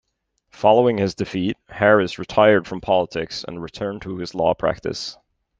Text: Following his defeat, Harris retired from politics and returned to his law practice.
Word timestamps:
Following 0.49 0.97
his 0.97 1.13
defeat, 1.13 1.57
Harris 1.69 2.17
retired 2.17 2.67
from 2.67 2.81
politics 2.81 3.45
and 3.47 3.61
returned 3.61 4.01
to 4.01 4.17
his 4.17 4.33
law 4.33 4.55
practice. 4.55 5.15